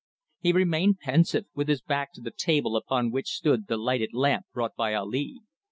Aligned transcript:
He 0.39 0.51
remained 0.51 0.97
pensive, 0.97 1.45
with 1.53 1.67
his 1.67 1.83
back 1.83 2.11
to 2.13 2.21
the 2.21 2.31
table 2.35 2.75
upon 2.75 3.11
which 3.11 3.27
stood 3.29 3.67
the 3.67 3.77
lighted 3.77 4.15
lamp 4.15 4.47
brought 4.51 4.75
by 4.75 4.95
Ali. 4.95 5.41